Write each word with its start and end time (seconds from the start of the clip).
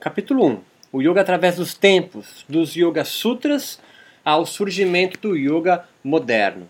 Capítulo 0.00 0.46
1. 0.46 0.60
O 0.92 1.02
Yoga 1.02 1.22
através 1.22 1.56
dos 1.56 1.74
tempos, 1.74 2.44
dos 2.48 2.76
Yoga 2.76 3.04
Sutras 3.04 3.80
ao 4.24 4.46
surgimento 4.46 5.18
do 5.18 5.36
Yoga 5.36 5.86
moderno. 6.04 6.68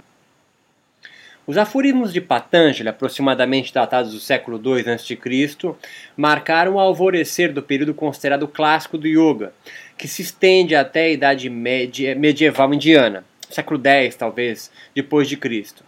Os 1.46 1.58
aforismos 1.58 2.10
de 2.10 2.22
Patanjali, 2.22 2.88
aproximadamente 2.88 3.72
datados 3.72 4.14
do 4.14 4.18
século 4.18 4.58
II 4.64 4.90
a.C., 4.90 5.18
marcaram 6.16 6.76
o 6.76 6.80
alvorecer 6.80 7.52
do 7.52 7.62
período 7.62 7.92
considerado 7.92 8.48
clássico 8.48 8.96
do 8.96 9.06
Yoga, 9.06 9.52
que 9.98 10.08
se 10.08 10.22
estende 10.22 10.74
até 10.74 11.02
a 11.02 11.10
Idade 11.10 11.50
Medieval 11.50 12.72
Indiana, 12.72 13.24
século 13.50 13.78
X, 13.86 14.16
talvez, 14.16 14.70
depois 14.94 15.28
de 15.28 15.36
Cristo. 15.36 15.84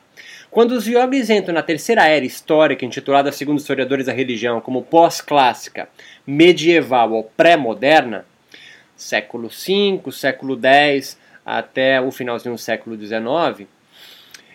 Quando 0.50 0.72
os 0.72 0.84
yogis 0.84 1.30
entram 1.30 1.54
na 1.54 1.62
terceira 1.62 2.08
era 2.08 2.24
histórica, 2.24 2.84
intitulada 2.84 3.30
segundo 3.30 3.58
historiadores 3.58 4.06
da 4.06 4.12
religião 4.12 4.60
como 4.60 4.82
pós-clássica, 4.82 5.88
medieval 6.26 7.12
ou 7.12 7.22
pré-moderna, 7.22 8.24
século 8.96 9.48
V, 9.48 10.10
século 10.10 10.58
X 10.60 11.16
até 11.46 12.00
o 12.00 12.10
finalzinho 12.10 12.56
do 12.56 12.60
século 12.60 12.98
XIX, 12.98 13.68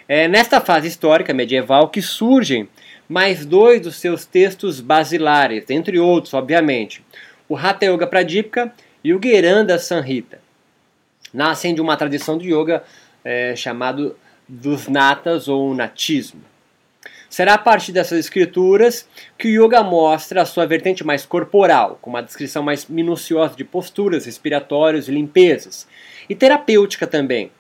é 0.06 0.28
nesta 0.28 0.60
fase 0.60 0.90
histórica 0.90 1.34
medieval 1.34 1.88
que 1.88 2.02
surgem 2.02 2.68
mais 3.08 3.46
dois 3.46 3.80
dos 3.80 3.96
seus 3.96 4.26
textos 4.26 4.82
basilares, 4.82 5.70
entre 5.70 5.98
outros, 5.98 6.34
obviamente, 6.34 7.02
o 7.48 7.56
Hatha 7.56 7.86
Yoga 7.86 8.06
Pradipika 8.06 8.74
e 9.02 9.14
o 9.14 9.22
Geranda 9.24 9.80
Sanhita. 9.80 10.40
Nascem 11.34 11.74
de 11.74 11.80
uma 11.80 11.96
tradição 11.96 12.38
de 12.38 12.54
yoga 12.54 12.84
é, 13.24 13.56
chamado 13.56 14.16
dos 14.48 14.88
natas 14.88 15.48
ou 15.48 15.74
natismo. 15.74 16.42
Será 17.30 17.56
a 17.56 17.58
partir 17.58 17.92
dessas 17.92 18.20
escrituras 18.20 19.08
que 19.38 19.48
o 19.48 19.66
yoga 19.66 19.84
mostra 19.84 20.42
a 20.42 20.46
sua 20.46 20.66
vertente 20.66 21.04
mais 21.04 21.26
corporal, 21.26 21.98
com 22.02 22.10
uma 22.10 22.24
descrição 22.24 22.64
mais 22.64 22.88
minuciosa 22.88 23.56
de 23.56 23.64
posturas, 23.64 24.26
respiratórios 24.26 25.10
e 25.10 25.12
limpezas, 25.12 25.88
e 26.30 26.36
terapêutica 26.36 27.06
também, 27.06 27.52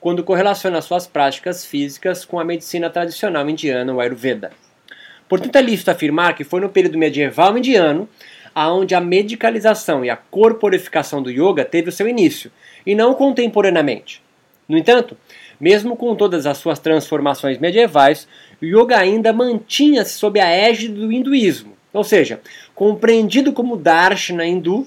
quando 0.00 0.24
correlaciona 0.24 0.80
suas 0.80 1.06
práticas 1.06 1.64
físicas 1.64 2.24
com 2.24 2.40
a 2.40 2.44
medicina 2.44 2.90
tradicional 2.90 3.48
indiana, 3.48 3.94
o 3.94 4.00
Ayurveda. 4.00 4.50
Portanto, 5.28 5.54
é 5.54 5.62
lícito 5.62 5.90
afirmar 5.90 6.34
que 6.34 6.42
foi 6.42 6.60
no 6.60 6.68
período 6.68 6.98
medieval 6.98 7.56
indiano 7.56 8.08
aonde 8.54 8.94
a 8.94 9.00
medicalização 9.00 10.04
e 10.04 10.10
a 10.10 10.16
corporificação 10.16 11.22
do 11.22 11.30
yoga 11.30 11.64
teve 11.64 11.88
o 11.88 11.92
seu 11.92 12.08
início, 12.08 12.50
e 12.84 12.94
não 12.94 13.14
contemporaneamente. 13.14 14.22
No 14.70 14.78
entanto, 14.78 15.16
mesmo 15.60 15.96
com 15.96 16.14
todas 16.14 16.46
as 16.46 16.56
suas 16.58 16.78
transformações 16.78 17.58
medievais, 17.58 18.28
o 18.62 18.64
yoga 18.64 18.96
ainda 18.96 19.32
mantinha-se 19.32 20.12
sob 20.12 20.38
a 20.38 20.48
égide 20.48 20.94
do 20.94 21.10
hinduísmo, 21.10 21.76
ou 21.92 22.04
seja, 22.04 22.40
compreendido 22.72 23.52
como 23.52 23.76
darshana 23.76 24.46
hindu, 24.46 24.86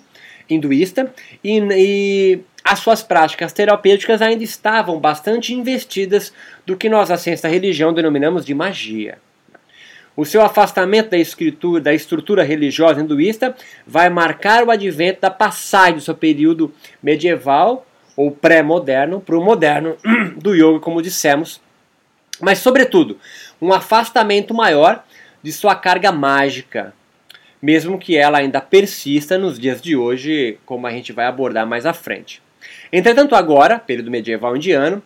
hinduísta, 0.50 1.14
e, 1.44 1.60
e 1.60 2.40
as 2.64 2.80
suas 2.80 3.04
práticas 3.04 3.52
terapêuticas 3.52 4.22
ainda 4.22 4.42
estavam 4.42 5.02
bastante 5.02 5.54
investidas 5.54 6.32
do 6.66 6.78
que 6.78 6.88
nós, 6.88 7.12
a 7.12 7.18
ciência 7.18 7.50
da 7.50 7.54
religião, 7.54 7.94
denominamos 7.94 8.46
de 8.46 8.54
magia. 8.54 9.18
O 10.16 10.24
seu 10.24 10.42
afastamento 10.42 11.10
da, 11.10 11.18
escritura, 11.18 11.82
da 11.82 11.94
estrutura 11.94 12.42
religiosa 12.42 13.02
hinduísta 13.02 13.54
vai 13.86 14.10
marcar 14.10 14.64
o 14.64 14.72
advento 14.72 15.20
da 15.20 15.30
passagem 15.30 15.96
do 15.96 16.02
seu 16.02 16.16
período 16.16 16.74
medieval 17.02 17.86
ou 18.16 18.32
pré-moderno 18.32 19.20
para 19.20 19.38
o 19.38 19.44
moderno 19.44 19.98
do 20.38 20.56
yoga, 20.56 20.80
como 20.80 21.02
dissemos, 21.02 21.62
mas, 22.40 22.60
sobretudo, 22.60 23.18
um 23.62 23.72
afastamento 23.72 24.54
maior 24.54 25.04
de 25.42 25.52
sua 25.52 25.76
carga 25.76 26.12
mágica, 26.12 26.94
mesmo 27.62 27.98
que 27.98 28.18
ela 28.18 28.40
ainda 28.40 28.60
persista 28.60 29.38
nos 29.38 29.58
dias 29.58 29.82
de 29.82 29.96
hoje, 29.96 30.58
como 30.66 30.86
a 30.88 30.92
gente 30.92 31.14
vai 31.14 31.26
abordar 31.26 31.66
mais 31.66 31.86
à 31.86 31.94
frente. 31.94 32.42
Entretanto, 32.92 33.36
agora, 33.36 33.80
período 33.80 34.12
medieval 34.12 34.56
indiano, 34.56 35.02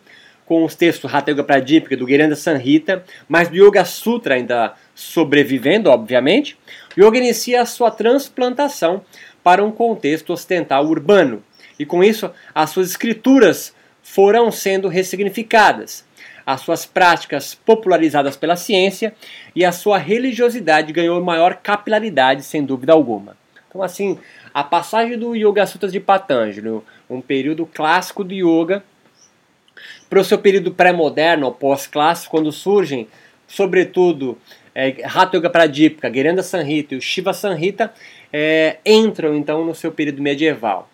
com 0.46 0.64
os 0.64 0.76
textos 0.76 1.14
Hatha 1.14 1.32
Yoga 1.32 1.44
Pradipika 1.44 1.98
do 1.98 2.08
Giranda 2.08 2.36
Sanhita, 2.36 3.04
mas 3.28 3.50
do 3.50 3.56
Yoga 3.56 3.84
Sutra 3.84 4.36
ainda 4.36 4.74
sobrevivendo, 4.96 5.90
obviamente, 5.90 6.58
o 6.98 7.02
yoga 7.02 7.20
inicia 7.20 7.62
a 7.62 7.66
sua 7.66 7.92
transplantação 7.92 9.04
para 9.44 9.64
um 9.64 9.72
contexto 9.72 10.34
ocidental 10.34 10.86
urbano. 10.86 11.44
E 11.80 11.86
com 11.86 12.04
isso, 12.04 12.32
as 12.54 12.70
suas 12.70 12.90
escrituras 12.90 13.74
foram 14.02 14.52
sendo 14.52 14.88
ressignificadas, 14.88 16.06
as 16.46 16.62
suas 16.62 16.86
práticas 16.86 17.54
popularizadas 17.54 18.38
pela 18.38 18.56
ciência 18.56 19.14
e 19.56 19.66
a 19.66 19.72
sua 19.72 19.98
religiosidade 19.98 20.94
ganhou 20.94 21.22
maior 21.24 21.56
capilaridade, 21.56 22.44
sem 22.44 22.64
dúvida 22.64 22.94
alguma. 22.94 23.36
Então, 23.68 23.84
assim, 23.84 24.18
a 24.54 24.64
passagem 24.64 25.18
do 25.20 25.36
Yoga 25.36 25.66
Sutras 25.66 25.92
de 25.92 26.00
Patanjali, 26.00 26.82
um 27.10 27.22
período 27.22 27.66
clássico 27.66 28.24
de 28.24 28.36
yoga, 28.36 28.84
para 30.10 30.20
o 30.20 30.24
seu 30.24 30.40
período 30.40 30.72
pré-moderno 30.72 31.52
pós-clássico, 31.52 32.32
quando 32.32 32.52
surgem, 32.52 33.08
sobretudo, 33.48 34.38
é, 34.74 34.96
Hatha 35.04 35.38
Yoga 35.38 35.50
Pradipika, 35.50 36.12
Geranda 36.12 36.42
Sanhita 36.42 36.96
e 36.96 36.98
o 36.98 37.02
Shiva 37.02 37.34
Sanhita, 37.34 37.94
é, 38.32 38.78
entram 38.86 39.36
então 39.36 39.66
no 39.66 39.76
seu 39.76 39.92
período 39.92 40.22
medieval. 40.22 40.90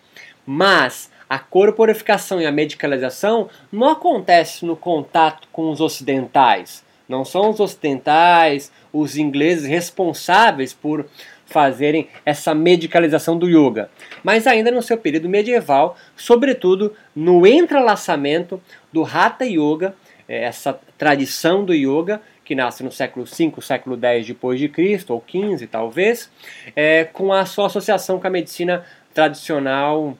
Mas 0.46 1.10
a 1.28 1.38
corporificação 1.38 2.40
e 2.40 2.46
a 2.46 2.52
medicalização 2.52 3.48
não 3.72 3.88
acontece 3.88 4.64
no 4.64 4.76
contato 4.76 5.48
com 5.50 5.70
os 5.70 5.80
ocidentais. 5.80 6.84
Não 7.08 7.24
são 7.24 7.50
os 7.50 7.60
ocidentais, 7.60 8.72
os 8.92 9.16
ingleses 9.16 9.66
responsáveis 9.66 10.72
por 10.72 11.06
fazerem 11.46 12.08
essa 12.24 12.54
medicalização 12.54 13.38
do 13.38 13.48
yoga, 13.48 13.90
mas 14.22 14.46
ainda 14.46 14.70
no 14.70 14.82
seu 14.82 14.96
período 14.96 15.28
medieval, 15.28 15.96
sobretudo 16.16 16.94
no 17.14 17.46
entrelaçamento 17.46 18.60
do 18.92 19.04
Hatha 19.04 19.44
Yoga, 19.44 19.94
é, 20.26 20.44
essa 20.44 20.78
tradição 20.96 21.64
do 21.64 21.74
yoga 21.74 22.20
que 22.44 22.54
nasce 22.54 22.82
no 22.82 22.90
século 22.90 23.26
V, 23.26 23.52
século 23.60 23.98
X 24.00 24.26
depois 24.26 24.58
de 24.58 24.68
Cristo, 24.68 25.12
ou 25.12 25.24
XV 25.26 25.66
talvez, 25.66 26.30
é, 26.74 27.04
com 27.04 27.32
a 27.32 27.44
sua 27.44 27.66
associação 27.66 28.18
com 28.18 28.26
a 28.26 28.30
medicina 28.30 28.84
tradicional 29.12 30.16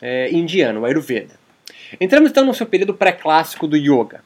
é, 0.00 0.30
indiana, 0.30 0.78
o 0.80 0.84
Ayurveda. 0.84 1.34
Entramos 2.00 2.30
então 2.30 2.44
no 2.44 2.54
seu 2.54 2.66
período 2.66 2.94
pré-clássico 2.94 3.66
do 3.66 3.76
yoga. 3.76 4.22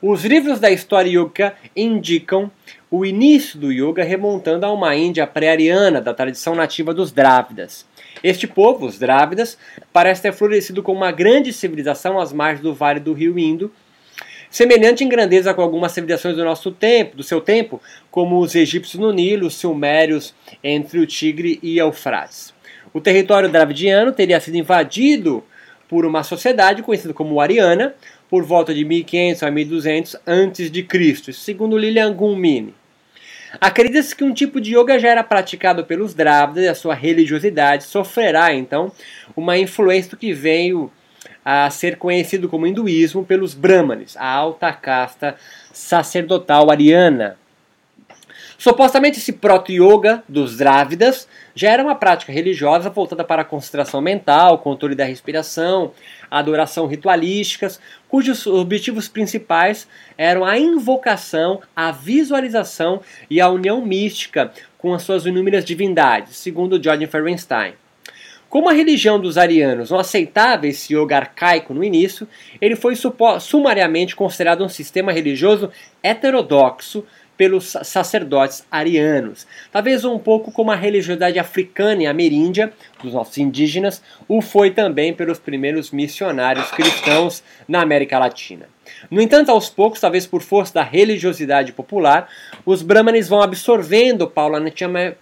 Os 0.00 0.24
livros 0.24 0.60
da 0.60 0.70
história 0.70 1.10
yoga 1.10 1.54
indicam 1.74 2.50
o 2.90 3.04
início 3.04 3.58
do 3.58 3.72
yoga 3.72 4.04
remontando 4.04 4.64
a 4.64 4.72
uma 4.72 4.94
Índia 4.94 5.26
pré-ariana 5.26 6.00
da 6.00 6.14
tradição 6.14 6.54
nativa 6.54 6.94
dos 6.94 7.10
Drávidas. 7.10 7.84
Este 8.22 8.46
povo, 8.46 8.86
os 8.86 8.98
Drávidas, 8.98 9.58
parece 9.92 10.22
ter 10.22 10.32
florescido 10.32 10.82
como 10.82 10.98
uma 10.98 11.12
grande 11.12 11.52
civilização 11.52 12.18
às 12.18 12.32
margens 12.32 12.62
do 12.62 12.74
vale 12.74 13.00
do 13.00 13.12
rio 13.12 13.38
Indo, 13.38 13.72
semelhante 14.50 15.04
em 15.04 15.08
grandeza 15.08 15.52
com 15.52 15.62
algumas 15.62 15.92
civilizações 15.92 16.36
do 16.36 16.44
nosso 16.44 16.70
tempo, 16.70 17.16
do 17.16 17.22
seu 17.22 17.40
tempo, 17.40 17.80
como 18.10 18.38
os 18.38 18.54
egípcios 18.54 19.00
no 19.00 19.12
Nilo, 19.12 19.46
os 19.46 19.54
sumérios 19.54 20.34
entre 20.62 20.98
o 20.98 21.06
Tigre 21.06 21.58
e 21.62 21.78
Eufrates. 21.78 22.54
O 22.92 23.00
território 23.00 23.48
dravidiano 23.48 24.12
teria 24.12 24.40
sido 24.40 24.56
invadido 24.56 25.44
por 25.88 26.04
uma 26.04 26.22
sociedade 26.22 26.82
conhecida 26.82 27.14
como 27.14 27.40
Ariana, 27.40 27.94
por 28.28 28.44
volta 28.44 28.74
de 28.74 28.84
1500 28.84 29.42
a 29.42 29.50
1200 29.50 30.16
a.C., 30.16 31.32
segundo 31.32 31.78
Lilian 31.78 32.12
Gumini. 32.12 32.74
Acredita-se 33.60 34.14
que 34.14 34.24
um 34.24 34.34
tipo 34.34 34.60
de 34.60 34.76
yoga 34.76 34.98
já 34.98 35.08
era 35.08 35.24
praticado 35.24 35.84
pelos 35.84 36.12
Drávidas 36.12 36.64
e 36.64 36.68
a 36.68 36.74
sua 36.74 36.94
religiosidade 36.94 37.84
sofrerá 37.84 38.54
então 38.54 38.92
uma 39.34 39.56
influência 39.56 40.10
do 40.10 40.16
que 40.18 40.34
veio 40.34 40.92
a 41.42 41.70
ser 41.70 41.96
conhecido 41.96 42.46
como 42.46 42.66
hinduísmo 42.66 43.24
pelos 43.24 43.54
Brahmanes, 43.54 44.16
a 44.18 44.28
alta 44.28 44.70
casta 44.70 45.34
sacerdotal 45.72 46.70
ariana. 46.70 47.38
Supostamente 48.60 49.20
esse 49.20 49.34
proto-yoga 49.34 50.24
dos 50.28 50.56
Drávidas 50.56 51.28
já 51.54 51.70
era 51.70 51.80
uma 51.80 51.94
prática 51.94 52.32
religiosa 52.32 52.90
voltada 52.90 53.22
para 53.22 53.42
a 53.42 53.44
concentração 53.44 54.00
mental, 54.00 54.58
controle 54.58 54.96
da 54.96 55.04
respiração, 55.04 55.92
adoração 56.28 56.88
ritualísticas, 56.88 57.78
cujos 58.08 58.44
objetivos 58.48 59.06
principais 59.06 59.86
eram 60.18 60.44
a 60.44 60.58
invocação, 60.58 61.60
a 61.74 61.92
visualização 61.92 63.00
e 63.30 63.40
a 63.40 63.48
união 63.48 63.80
mística 63.80 64.52
com 64.76 64.92
as 64.92 65.04
suas 65.04 65.24
inúmeras 65.24 65.64
divindades, 65.64 66.36
segundo 66.36 66.82
Jordan 66.82 67.06
Ferenstein. 67.06 67.74
Como 68.48 68.68
a 68.68 68.72
religião 68.72 69.20
dos 69.20 69.38
arianos 69.38 69.90
não 69.90 70.00
aceitava 70.00 70.66
esse 70.66 70.94
yoga 70.94 71.16
arcaico 71.16 71.72
no 71.72 71.84
início, 71.84 72.26
ele 72.60 72.74
foi 72.74 72.94
sumariamente 73.38 74.16
considerado 74.16 74.64
um 74.64 74.68
sistema 74.68 75.12
religioso 75.12 75.70
heterodoxo 76.02 77.04
pelos 77.38 77.76
sacerdotes 77.84 78.66
arianos. 78.70 79.46
Talvez 79.70 80.04
um 80.04 80.18
pouco 80.18 80.50
como 80.50 80.72
a 80.72 80.74
religiosidade 80.74 81.38
africana 81.38 82.02
e 82.02 82.06
ameríndia 82.06 82.72
dos 83.00 83.14
nossos 83.14 83.38
indígenas 83.38 84.02
o 84.26 84.42
foi 84.42 84.72
também 84.72 85.14
pelos 85.14 85.38
primeiros 85.38 85.92
missionários 85.92 86.70
cristãos 86.72 87.42
na 87.68 87.80
América 87.80 88.18
Latina. 88.18 88.68
No 89.08 89.22
entanto, 89.22 89.50
aos 89.50 89.70
poucos, 89.70 90.00
talvez 90.00 90.26
por 90.26 90.42
força 90.42 90.74
da 90.74 90.82
religiosidade 90.82 91.72
popular, 91.72 92.28
os 92.66 92.82
brahmanes 92.82 93.28
vão 93.28 93.40
absorvendo 93.40 94.26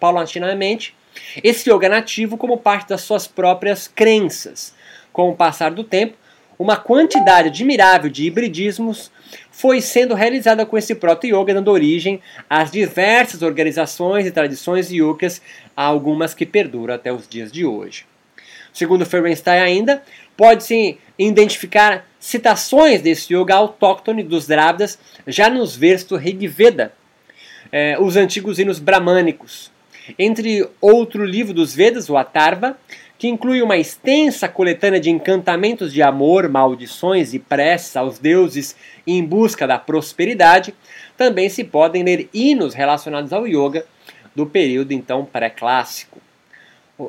paulatinamente 0.00 0.96
esse 1.44 1.70
yoga 1.70 1.88
nativo 1.88 2.38
como 2.38 2.56
parte 2.56 2.88
das 2.88 3.02
suas 3.02 3.26
próprias 3.26 3.86
crenças. 3.86 4.74
Com 5.12 5.30
o 5.30 5.36
passar 5.36 5.70
do 5.70 5.84
tempo, 5.84 6.16
uma 6.58 6.76
quantidade 6.76 7.48
admirável 7.48 8.10
de 8.10 8.24
hibridismos 8.24 9.10
foi 9.50 9.80
sendo 9.80 10.14
realizada 10.14 10.64
com 10.64 10.76
esse 10.76 10.94
proto-yoga, 10.94 11.54
dando 11.54 11.70
origem 11.70 12.20
às 12.48 12.70
diversas 12.70 13.42
organizações 13.42 14.26
e 14.26 14.30
tradições 14.30 14.90
yogas, 14.90 15.40
algumas 15.76 16.34
que 16.34 16.46
perduram 16.46 16.94
até 16.94 17.12
os 17.12 17.28
dias 17.28 17.50
de 17.50 17.64
hoje. 17.64 18.06
Segundo 18.72 19.06
Ferenstein 19.06 19.60
ainda, 19.60 20.02
pode-se 20.36 20.98
identificar 21.18 22.06
citações 22.20 23.00
desse 23.00 23.34
yoga 23.34 23.54
autóctone 23.54 24.22
dos 24.22 24.46
Drávidas 24.46 24.98
já 25.26 25.48
nos 25.48 25.74
versos 25.74 26.08
do 26.08 26.16
Rigveda, 26.16 26.92
eh, 27.72 27.96
os 27.98 28.16
antigos 28.16 28.58
hinos 28.58 28.78
bramânicos. 28.78 29.70
Entre 30.18 30.68
outro 30.80 31.24
livro 31.24 31.54
dos 31.54 31.74
Vedas, 31.74 32.08
o 32.10 32.16
Atharva, 32.16 32.78
que 33.18 33.28
inclui 33.28 33.62
uma 33.62 33.76
extensa 33.76 34.48
coletânea 34.48 35.00
de 35.00 35.10
encantamentos 35.10 35.92
de 35.92 36.02
amor, 36.02 36.48
maldições 36.48 37.32
e 37.32 37.38
preces 37.38 37.96
aos 37.96 38.18
deuses 38.18 38.76
em 39.06 39.24
busca 39.24 39.66
da 39.66 39.78
prosperidade, 39.78 40.74
também 41.16 41.48
se 41.48 41.64
podem 41.64 42.02
ler 42.02 42.28
hinos 42.32 42.74
relacionados 42.74 43.32
ao 43.32 43.46
yoga 43.46 43.86
do 44.34 44.46
período 44.46 44.92
então 44.92 45.24
pré-clássico, 45.24 46.20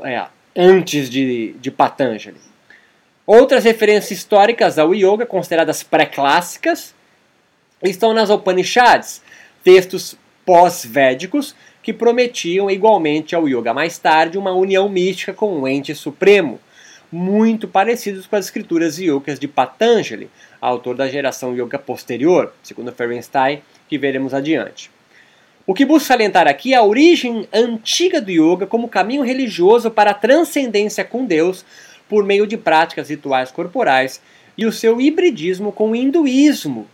é, 0.04 0.26
antes 0.56 1.10
de, 1.10 1.54
de 1.60 1.70
Patanjali. 1.70 2.38
Outras 3.26 3.66
referências 3.66 4.12
históricas 4.12 4.80
ao 4.80 4.96
yoga, 4.96 5.26
consideradas 5.26 5.84
pré-clássicas, 5.84 6.96
estão 7.84 8.14
nas 8.14 8.30
Upanishads, 8.30 9.22
textos 9.62 10.18
pós-védicos 10.46 11.54
que 11.88 11.94
prometiam 11.94 12.70
igualmente 12.70 13.34
ao 13.34 13.48
yoga 13.48 13.74
mais 13.74 13.98
tarde 13.98 14.38
uma 14.38 14.52
união 14.52 14.90
mística 14.90 15.32
com 15.32 15.62
o 15.62 15.66
ente 15.66 15.96
supremo, 15.96 16.60
muito 17.10 17.66
parecidos 17.66 18.28
com 18.28 18.36
as 18.36 18.44
escrituras 18.44 19.00
yogas 19.00 19.40
de 19.40 19.48
Patanjali, 19.48 20.30
autor 20.60 20.98
da 20.98 21.08
geração 21.08 21.56
yoga 21.56 21.80
posterior, 21.80 22.54
segundo 22.62 22.92
Ferenstein, 22.92 23.62
que 23.88 23.98
veremos 23.98 24.34
adiante. 24.34 24.92
O 25.66 25.74
que 25.74 25.86
busco 25.86 26.10
salientar 26.10 26.46
aqui 26.46 26.74
é 26.74 26.76
a 26.76 26.84
origem 26.84 27.48
antiga 27.54 28.20
do 28.20 28.32
yoga 28.32 28.68
como 28.68 28.90
caminho 28.90 29.24
religioso 29.24 29.90
para 29.90 30.12
a 30.12 30.14
transcendência 30.14 31.06
com 31.06 31.24
Deus 31.24 31.64
por 32.10 32.26
meio 32.26 32.46
de 32.46 32.58
práticas 32.58 33.10
rituais 33.10 33.50
corporais 33.50 34.22
e 34.58 34.66
o 34.66 34.74
seu 34.74 35.00
hibridismo 35.00 35.72
com 35.72 35.92
o 35.92 35.96
hinduísmo, 35.96 36.86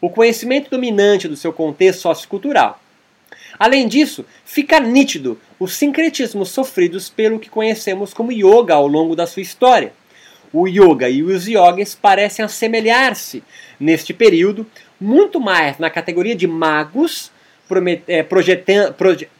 o 0.00 0.10
conhecimento 0.10 0.70
dominante 0.70 1.28
do 1.28 1.36
seu 1.36 1.52
contexto 1.52 2.00
sociocultural. 2.00 2.80
Além 3.58 3.86
disso, 3.88 4.24
fica 4.44 4.80
nítido 4.80 5.38
os 5.58 5.74
sincretismos 5.74 6.50
sofridos 6.50 7.08
pelo 7.08 7.38
que 7.38 7.48
conhecemos 7.48 8.12
como 8.12 8.32
yoga 8.32 8.74
ao 8.74 8.86
longo 8.86 9.16
da 9.16 9.26
sua 9.26 9.42
história. 9.42 9.92
O 10.52 10.68
yoga 10.68 11.08
e 11.08 11.22
os 11.22 11.48
yogis 11.48 11.94
parecem 11.94 12.44
assemelhar-se 12.44 13.42
neste 13.78 14.14
período 14.14 14.66
muito 15.00 15.40
mais 15.40 15.78
na 15.78 15.90
categoria 15.90 16.34
de 16.34 16.46
magos, 16.46 17.32
é, 18.06 18.24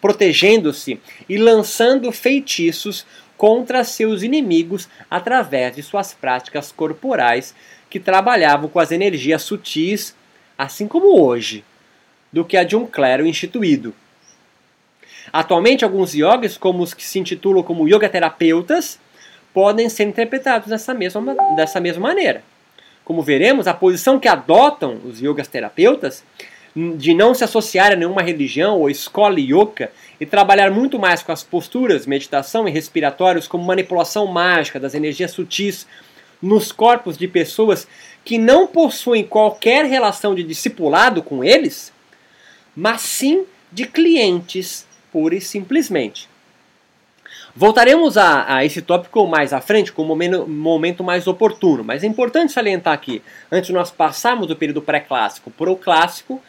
protegendo-se 0.00 1.00
e 1.28 1.36
lançando 1.36 2.10
feitiços 2.10 3.06
contra 3.36 3.84
seus 3.84 4.22
inimigos 4.22 4.88
através 5.10 5.76
de 5.76 5.82
suas 5.82 6.14
práticas 6.14 6.72
corporais 6.72 7.54
que 7.88 8.00
trabalhavam 8.00 8.68
com 8.68 8.80
as 8.80 8.90
energias 8.90 9.42
sutis, 9.42 10.16
assim 10.58 10.88
como 10.88 11.20
hoje, 11.20 11.64
do 12.34 12.44
que 12.44 12.56
a 12.56 12.64
de 12.64 12.74
um 12.74 12.84
clero 12.84 13.24
instituído. 13.24 13.94
Atualmente, 15.32 15.84
alguns 15.84 16.12
yogis, 16.14 16.58
como 16.58 16.82
os 16.82 16.92
que 16.92 17.04
se 17.04 17.20
intitulam 17.20 17.62
como 17.62 17.88
yoga 17.88 18.08
terapeutas, 18.08 18.98
podem 19.52 19.88
ser 19.88 20.02
interpretados 20.02 20.68
dessa 20.68 20.92
mesma, 20.92 21.36
dessa 21.54 21.78
mesma 21.78 22.08
maneira. 22.08 22.42
Como 23.04 23.22
veremos, 23.22 23.68
a 23.68 23.72
posição 23.72 24.18
que 24.18 24.26
adotam 24.26 25.00
os 25.04 25.20
yogas 25.20 25.46
terapeutas 25.46 26.24
de 26.74 27.14
não 27.14 27.34
se 27.34 27.44
associar 27.44 27.92
a 27.92 27.96
nenhuma 27.96 28.20
religião 28.20 28.80
ou 28.80 28.90
escola 28.90 29.38
yoga 29.38 29.92
e 30.20 30.26
trabalhar 30.26 30.72
muito 30.72 30.98
mais 30.98 31.22
com 31.22 31.30
as 31.30 31.44
posturas, 31.44 32.04
meditação 32.04 32.66
e 32.66 32.72
respiratórios 32.72 33.46
como 33.46 33.62
manipulação 33.62 34.26
mágica 34.26 34.80
das 34.80 34.92
energias 34.92 35.30
sutis 35.30 35.86
nos 36.42 36.72
corpos 36.72 37.16
de 37.16 37.28
pessoas 37.28 37.86
que 38.24 38.38
não 38.38 38.66
possuem 38.66 39.22
qualquer 39.22 39.84
relação 39.84 40.34
de 40.34 40.42
discipulado 40.42 41.22
com 41.22 41.44
eles, 41.44 41.93
mas 42.76 43.00
sim 43.00 43.44
de 43.70 43.86
clientes 43.86 44.86
pura 45.12 45.34
e 45.34 45.40
simplesmente. 45.40 46.28
Voltaremos 47.56 48.18
a, 48.18 48.56
a, 48.56 48.64
esse 48.64 48.82
tópico 48.82 49.26
mais 49.28 49.52
à 49.52 49.60
frente, 49.60 49.92
com 49.92 50.02
um 50.02 50.46
momento, 50.48 51.04
mais 51.04 51.28
oportuno, 51.28 51.84
mas 51.84 52.02
é 52.02 52.06
importante 52.06 52.52
salientar 52.52 52.92
aqui, 52.92 53.22
antes 53.50 53.68
de 53.68 53.72
nós 53.72 53.92
passarmos 53.92 54.48
do 54.48 54.56
período 54.56 54.82
pré-clássico 54.82 55.52
para 55.52 55.70
o 55.70 55.76
clássico, 55.76 56.42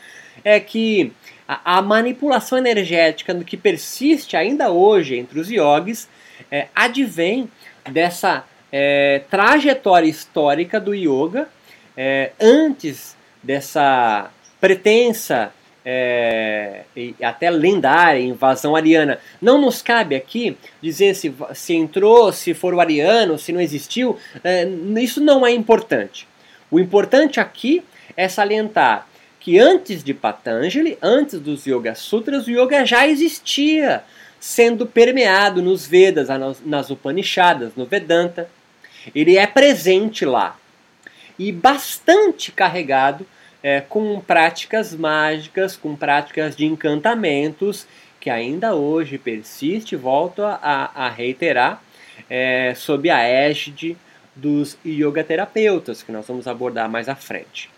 é 0.44 0.60
que 0.60 1.14
a, 1.48 1.78
a, 1.78 1.82
manipulação 1.82 2.58
energética 2.58 3.36
que 3.44 3.56
persiste 3.56 4.36
ainda 4.36 4.72
hoje 4.72 5.16
entre 5.16 5.40
os 5.40 5.52
yogis 5.52 6.10
é, 6.52 6.70
advém 6.76 7.50
dessa 7.92 8.44
é, 8.72 9.22
trajetória 9.30 10.10
histórica 10.10 10.80
do 10.80 10.96
yoga 10.96 11.48
é, 11.96 12.32
antes 12.42 13.16
dessa 13.44 14.32
pretensa 14.60 15.54
é, 15.86 16.82
até 17.22 17.50
lendária 17.52 18.20
invasão 18.20 18.76
ariana. 18.76 19.20
Não 19.40 19.60
nos 19.62 19.82
cabe 19.82 20.16
aqui 20.16 20.58
dizer 20.82 21.16
se, 21.16 21.34
se 21.54 21.76
entrou, 21.76 22.34
se 22.34 22.54
for 22.56 22.74
o 22.74 22.82
ariano, 22.82 23.38
se 23.38 23.54
não 23.54 23.62
existiu. 23.62 24.18
É, 24.44 24.68
isso 25.00 25.22
não 25.22 25.46
é 25.46 25.52
importante. 25.52 26.28
O 26.72 26.80
importante 26.80 27.40
aqui 27.40 27.84
é 28.18 28.28
salientar 28.28 29.08
que 29.40 29.60
antes 29.60 30.04
de 30.04 30.12
Patanjali, 30.12 30.98
antes 31.04 31.40
dos 31.40 31.68
Yoga 31.68 31.94
Sutras, 31.94 32.48
o 32.48 32.50
yoga 32.50 32.84
já 32.84 33.08
existia, 33.08 34.04
sendo 34.40 34.88
permeado 34.88 35.62
nos 35.62 35.86
Vedas, 35.86 36.30
nas 36.66 36.90
Upanishadas, 36.90 37.74
no 37.76 37.86
Vedanta. 37.86 38.50
Ele 39.14 39.38
é 39.38 39.46
presente 39.46 40.26
lá 40.26 40.58
e 41.38 41.52
bastante 41.52 42.52
carregado 42.52 43.28
é, 43.66 43.82
com 43.82 44.22
práticas 44.22 44.94
mágicas, 44.94 45.76
com 45.76 45.96
práticas 45.96 46.56
de 46.56 46.68
encantamentos, 46.68 47.88
que 48.20 48.30
ainda 48.30 48.76
hoje 48.76 49.18
persiste, 49.18 49.96
volto 49.96 50.44
a, 50.44 50.92
a 50.94 51.10
reiterar, 51.10 51.82
é, 52.30 52.76
sob 52.76 53.10
a 53.10 53.24
égide 53.24 53.98
dos 54.36 54.78
yoga 54.86 55.24
terapeutas, 55.24 56.04
que 56.04 56.12
nós 56.12 56.28
vamos 56.28 56.48
abordar 56.48 56.88
mais 56.88 57.10
à 57.10 57.16
frente. 57.16 57.72